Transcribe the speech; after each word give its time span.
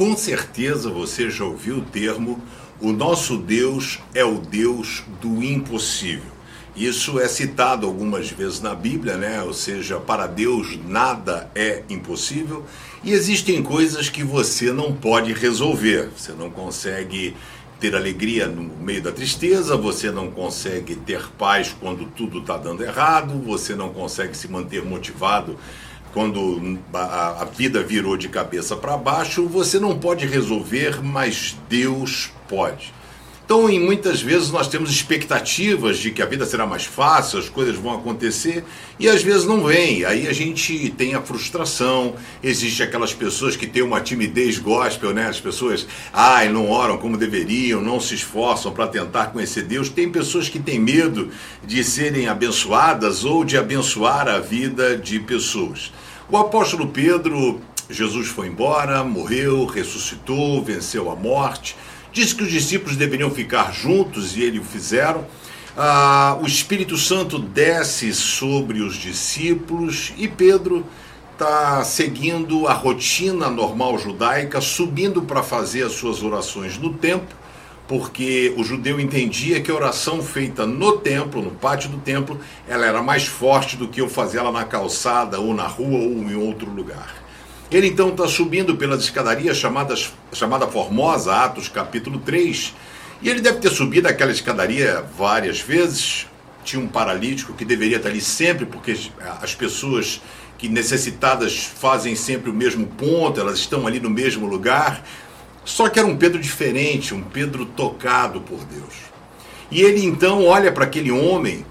Com 0.00 0.16
certeza 0.16 0.88
você 0.88 1.28
já 1.28 1.44
ouviu 1.44 1.76
o 1.76 1.82
termo: 1.82 2.42
o 2.80 2.90
nosso 2.90 3.36
Deus 3.36 3.98
é 4.14 4.24
o 4.24 4.38
Deus 4.38 5.04
do 5.20 5.44
impossível. 5.44 6.32
Isso 6.74 7.20
é 7.20 7.28
citado 7.28 7.86
algumas 7.86 8.30
vezes 8.30 8.62
na 8.62 8.74
Bíblia, 8.74 9.18
né? 9.18 9.42
Ou 9.42 9.52
seja, 9.52 10.00
para 10.00 10.26
Deus 10.26 10.78
nada 10.88 11.50
é 11.54 11.82
impossível. 11.90 12.64
E 13.04 13.12
existem 13.12 13.62
coisas 13.62 14.08
que 14.08 14.24
você 14.24 14.72
não 14.72 14.94
pode 14.94 15.34
resolver. 15.34 16.08
Você 16.16 16.32
não 16.32 16.48
consegue 16.48 17.36
ter 17.78 17.94
alegria 17.94 18.46
no 18.46 18.62
meio 18.62 19.02
da 19.02 19.12
tristeza, 19.12 19.76
você 19.76 20.10
não 20.10 20.30
consegue 20.30 20.96
ter 20.96 21.28
paz 21.36 21.76
quando 21.78 22.06
tudo 22.06 22.38
está 22.38 22.56
dando 22.56 22.82
errado, 22.82 23.38
você 23.44 23.74
não 23.74 23.90
consegue 23.90 24.34
se 24.34 24.48
manter 24.48 24.82
motivado 24.82 25.58
quando 26.12 26.78
a, 26.92 27.42
a 27.42 27.44
vida 27.44 27.82
virou 27.82 28.16
de 28.16 28.28
cabeça 28.28 28.76
para 28.76 28.96
baixo, 28.96 29.46
você 29.46 29.78
não 29.78 29.98
pode 29.98 30.26
resolver, 30.26 31.02
mas 31.02 31.56
Deus 31.68 32.32
pode. 32.48 32.92
Então, 33.50 33.68
em 33.68 33.80
muitas 33.80 34.22
vezes 34.22 34.52
nós 34.52 34.68
temos 34.68 34.92
expectativas 34.92 35.98
de 35.98 36.12
que 36.12 36.22
a 36.22 36.24
vida 36.24 36.46
será 36.46 36.68
mais 36.68 36.84
fácil, 36.84 37.36
as 37.36 37.48
coisas 37.48 37.74
vão 37.74 37.92
acontecer 37.92 38.64
e 38.96 39.08
às 39.08 39.24
vezes 39.24 39.44
não 39.44 39.64
vem. 39.64 40.04
Aí 40.04 40.28
a 40.28 40.32
gente 40.32 40.88
tem 40.90 41.16
a 41.16 41.20
frustração. 41.20 42.14
Existe 42.44 42.80
aquelas 42.80 43.12
pessoas 43.12 43.56
que 43.56 43.66
têm 43.66 43.82
uma 43.82 44.00
timidez 44.00 44.56
gospel, 44.56 45.12
né? 45.12 45.26
As 45.26 45.40
pessoas, 45.40 45.84
ai, 46.12 46.48
não 46.48 46.70
oram 46.70 46.96
como 46.96 47.16
deveriam, 47.16 47.80
não 47.80 47.98
se 47.98 48.14
esforçam 48.14 48.70
para 48.70 48.86
tentar 48.86 49.32
conhecer 49.32 49.62
Deus. 49.62 49.88
Tem 49.88 50.08
pessoas 50.08 50.48
que 50.48 50.60
têm 50.60 50.78
medo 50.78 51.30
de 51.66 51.82
serem 51.82 52.28
abençoadas 52.28 53.24
ou 53.24 53.44
de 53.44 53.58
abençoar 53.58 54.28
a 54.28 54.38
vida 54.38 54.96
de 54.96 55.18
pessoas. 55.18 55.92
O 56.30 56.36
apóstolo 56.36 56.86
Pedro, 56.86 57.60
Jesus 57.90 58.28
foi 58.28 58.46
embora, 58.46 59.02
morreu, 59.02 59.66
ressuscitou, 59.66 60.62
venceu 60.62 61.10
a 61.10 61.16
morte 61.16 61.74
Disse 62.12 62.34
que 62.34 62.42
os 62.42 62.50
discípulos 62.50 62.96
deveriam 62.96 63.30
ficar 63.30 63.72
juntos 63.72 64.36
e 64.36 64.42
eles 64.42 64.60
o 64.60 64.64
fizeram. 64.64 65.24
Ah, 65.76 66.36
o 66.42 66.46
Espírito 66.46 66.96
Santo 66.96 67.38
desce 67.38 68.12
sobre 68.12 68.80
os 68.80 68.96
discípulos 68.96 70.12
e 70.16 70.26
Pedro 70.26 70.84
está 71.32 71.82
seguindo 71.84 72.66
a 72.66 72.72
rotina 72.74 73.48
normal 73.48 73.98
judaica, 73.98 74.60
subindo 74.60 75.22
para 75.22 75.42
fazer 75.42 75.84
as 75.84 75.92
suas 75.92 76.22
orações 76.22 76.76
no 76.76 76.92
templo, 76.92 77.34
porque 77.88 78.52
o 78.58 78.64
judeu 78.64 79.00
entendia 79.00 79.60
que 79.60 79.70
a 79.70 79.74
oração 79.74 80.22
feita 80.22 80.66
no 80.66 80.98
templo, 80.98 81.40
no 81.40 81.52
pátio 81.52 81.88
do 81.88 81.98
templo, 81.98 82.38
ela 82.68 82.84
era 82.84 83.02
mais 83.02 83.26
forte 83.26 83.76
do 83.76 83.88
que 83.88 84.00
eu 84.00 84.08
fazer 84.08 84.38
ela 84.38 84.52
na 84.52 84.64
calçada 84.64 85.40
ou 85.40 85.54
na 85.54 85.66
rua 85.66 85.98
ou 85.98 86.28
em 86.28 86.34
outro 86.34 86.70
lugar. 86.70 87.14
Ele 87.70 87.86
então 87.86 88.08
está 88.08 88.26
subindo 88.26 88.76
pelas 88.76 89.00
escadarias 89.00 89.56
chamadas, 89.56 90.12
chamada 90.32 90.66
Formosa, 90.66 91.32
Atos 91.32 91.68
capítulo 91.68 92.18
3, 92.18 92.74
e 93.22 93.28
ele 93.28 93.40
deve 93.40 93.60
ter 93.60 93.70
subido 93.70 94.08
aquela 94.08 94.32
escadaria 94.32 95.04
várias 95.16 95.60
vezes. 95.60 96.26
Tinha 96.64 96.82
um 96.82 96.88
paralítico 96.88 97.52
que 97.52 97.64
deveria 97.64 97.98
estar 97.98 98.08
ali 98.08 98.20
sempre, 98.20 98.66
porque 98.66 98.96
as 99.40 99.54
pessoas 99.54 100.20
que 100.58 100.68
necessitadas 100.68 101.64
fazem 101.64 102.16
sempre 102.16 102.50
o 102.50 102.54
mesmo 102.54 102.86
ponto, 102.86 103.40
elas 103.40 103.58
estão 103.60 103.86
ali 103.86 104.00
no 104.00 104.10
mesmo 104.10 104.46
lugar. 104.46 105.04
Só 105.64 105.88
que 105.88 105.98
era 105.98 106.08
um 106.08 106.16
Pedro 106.16 106.40
diferente, 106.40 107.14
um 107.14 107.22
Pedro 107.22 107.64
tocado 107.64 108.40
por 108.40 108.58
Deus. 108.64 108.94
E 109.70 109.80
ele 109.80 110.04
então 110.04 110.44
olha 110.44 110.72
para 110.72 110.84
aquele 110.84 111.12
homem 111.12 111.64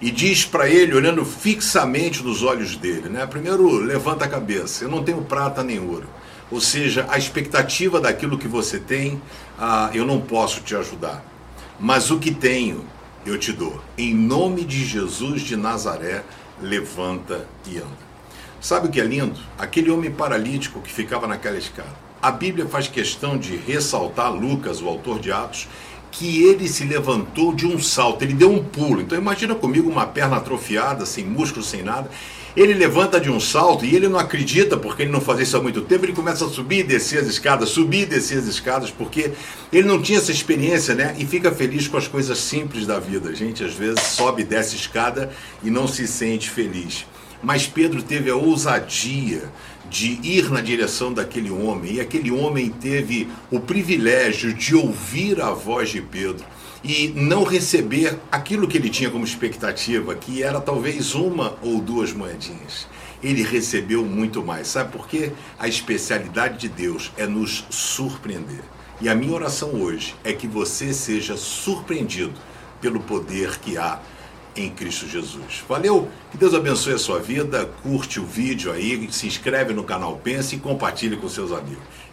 e 0.00 0.10
diz 0.10 0.44
para 0.44 0.68
ele, 0.68 0.94
olhando 0.94 1.24
fixamente 1.24 2.22
nos 2.22 2.42
olhos 2.42 2.74
dele, 2.74 3.08
né? 3.08 3.26
Primeiro, 3.26 3.76
levanta 3.76 4.24
a 4.24 4.28
cabeça. 4.28 4.84
Eu 4.84 4.88
não 4.88 5.04
tenho 5.04 5.22
prata 5.22 5.62
nem 5.62 5.78
ouro. 5.78 6.08
Ou 6.50 6.60
seja, 6.60 7.06
a 7.10 7.18
expectativa 7.18 8.00
daquilo 8.00 8.38
que 8.38 8.48
você 8.48 8.78
tem, 8.78 9.20
ah, 9.58 9.90
eu 9.92 10.06
não 10.06 10.20
posso 10.20 10.62
te 10.62 10.74
ajudar. 10.74 11.22
Mas 11.78 12.10
o 12.10 12.18
que 12.18 12.30
tenho, 12.30 12.84
eu 13.26 13.38
te 13.38 13.52
dou. 13.52 13.80
Em 13.96 14.14
nome 14.14 14.64
de 14.64 14.84
Jesus 14.84 15.42
de 15.42 15.54
Nazaré, 15.54 16.24
levanta 16.60 17.46
e 17.66 17.78
anda. 17.78 18.10
Sabe 18.60 18.88
o 18.88 18.90
que 18.90 19.00
é 19.00 19.04
lindo? 19.04 19.38
Aquele 19.58 19.90
homem 19.90 20.10
paralítico 20.10 20.80
que 20.80 20.92
ficava 20.92 21.26
naquela 21.26 21.58
escada. 21.58 21.94
A 22.22 22.30
Bíblia 22.30 22.66
faz 22.66 22.88
questão 22.88 23.38
de 23.38 23.56
ressaltar 23.56 24.32
Lucas, 24.32 24.82
o 24.82 24.88
autor 24.88 25.18
de 25.18 25.32
Atos, 25.32 25.68
que 26.10 26.42
ele 26.44 26.68
se 26.68 26.84
levantou 26.84 27.54
de 27.54 27.66
um 27.66 27.78
salto, 27.78 28.22
ele 28.22 28.34
deu 28.34 28.52
um 28.52 28.62
pulo. 28.62 29.00
Então 29.00 29.16
imagina 29.16 29.54
comigo 29.54 29.88
uma 29.88 30.06
perna 30.06 30.36
atrofiada, 30.36 31.06
sem 31.06 31.24
músculo, 31.24 31.64
sem 31.64 31.82
nada. 31.82 32.10
Ele 32.56 32.74
levanta 32.74 33.20
de 33.20 33.30
um 33.30 33.38
salto 33.38 33.84
e 33.84 33.94
ele 33.94 34.08
não 34.08 34.18
acredita, 34.18 34.76
porque 34.76 35.02
ele 35.02 35.12
não 35.12 35.20
fazia 35.20 35.44
isso 35.44 35.56
há 35.56 35.62
muito 35.62 35.82
tempo, 35.82 36.04
ele 36.04 36.12
começa 36.12 36.44
a 36.44 36.48
subir 36.48 36.80
e 36.80 36.82
descer 36.82 37.20
as 37.20 37.28
escadas, 37.28 37.68
subir 37.68 38.02
e 38.02 38.06
descer 38.06 38.38
as 38.38 38.46
escadas, 38.46 38.90
porque 38.90 39.30
ele 39.72 39.86
não 39.86 40.02
tinha 40.02 40.18
essa 40.18 40.32
experiência, 40.32 40.94
né? 40.94 41.14
E 41.16 41.24
fica 41.24 41.52
feliz 41.52 41.86
com 41.86 41.96
as 41.96 42.08
coisas 42.08 42.38
simples 42.38 42.86
da 42.86 42.98
vida. 42.98 43.30
A 43.30 43.34
gente 43.34 43.62
às 43.62 43.74
vezes 43.74 44.00
sobe 44.00 44.42
e 44.42 44.44
desce 44.44 44.74
escada 44.74 45.30
e 45.62 45.70
não 45.70 45.86
se 45.86 46.08
sente 46.08 46.50
feliz. 46.50 47.06
Mas 47.42 47.66
Pedro 47.66 48.02
teve 48.02 48.30
a 48.30 48.36
ousadia 48.36 49.44
de 49.90 50.20
ir 50.22 50.50
na 50.50 50.60
direção 50.60 51.12
daquele 51.12 51.50
homem, 51.50 51.94
e 51.94 52.00
aquele 52.00 52.30
homem 52.30 52.70
teve 52.70 53.28
o 53.50 53.58
privilégio 53.58 54.54
de 54.54 54.74
ouvir 54.74 55.40
a 55.42 55.50
voz 55.50 55.90
de 55.90 56.00
Pedro 56.00 56.44
e 56.82 57.08
não 57.08 57.42
receber 57.42 58.18
aquilo 58.30 58.68
que 58.68 58.78
ele 58.78 58.88
tinha 58.88 59.10
como 59.10 59.24
expectativa, 59.24 60.14
que 60.14 60.42
era 60.42 60.60
talvez 60.60 61.14
uma 61.14 61.58
ou 61.60 61.80
duas 61.80 62.12
moedinhas. 62.12 62.86
Ele 63.22 63.42
recebeu 63.42 64.04
muito 64.04 64.42
mais. 64.42 64.68
Sabe 64.68 64.92
por 64.92 65.06
quê? 65.06 65.32
A 65.58 65.68
especialidade 65.68 66.56
de 66.56 66.68
Deus 66.68 67.12
é 67.18 67.26
nos 67.26 67.66
surpreender. 67.68 68.62
E 69.00 69.08
a 69.08 69.14
minha 69.14 69.32
oração 69.32 69.70
hoje 69.74 70.14
é 70.22 70.32
que 70.32 70.46
você 70.46 70.94
seja 70.94 71.36
surpreendido 71.36 72.32
pelo 72.80 73.00
poder 73.00 73.58
que 73.58 73.76
há 73.76 74.00
em 74.66 74.70
Cristo 74.70 75.06
Jesus. 75.06 75.64
Valeu? 75.68 76.08
Que 76.30 76.38
Deus 76.38 76.54
abençoe 76.54 76.94
a 76.94 76.98
sua 76.98 77.18
vida. 77.18 77.66
Curte 77.82 78.20
o 78.20 78.24
vídeo 78.24 78.72
aí, 78.72 79.10
se 79.12 79.26
inscreve 79.26 79.72
no 79.72 79.84
canal 79.84 80.20
Pense 80.22 80.56
e 80.56 80.58
compartilhe 80.58 81.16
com 81.16 81.28
seus 81.28 81.52
amigos. 81.52 82.09